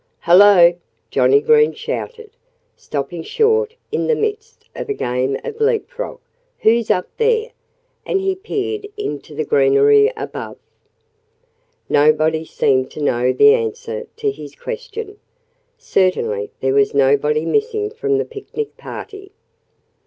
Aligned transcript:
"Hullo!" 0.21 0.77
Johnnie 1.11 1.41
Green 1.41 1.73
shouted, 1.73 2.31
stopping 2.75 3.21
short 3.21 3.75
in 3.91 4.07
the 4.07 4.15
midst 4.15 4.65
of 4.75 4.89
a 4.89 4.95
game 4.95 5.37
of 5.43 5.61
leapfrog. 5.61 6.19
"Who's 6.61 6.89
up 6.89 7.07
there?" 7.17 7.51
And 8.03 8.19
he 8.19 8.33
peered 8.33 8.87
into 8.97 9.35
the 9.35 9.45
greenery 9.45 10.11
above. 10.17 10.57
Nobody 11.87 12.45
seemed 12.45 12.89
to 12.93 13.03
know 13.03 13.31
the 13.31 13.53
answer 13.53 14.07
to 14.15 14.31
his 14.31 14.55
question. 14.55 15.19
Certainly 15.77 16.49
there 16.61 16.73
was 16.73 16.95
nobody 16.95 17.45
missing 17.45 17.91
from 17.91 18.17
the 18.17 18.25
picnic 18.25 18.77
party. 18.77 19.31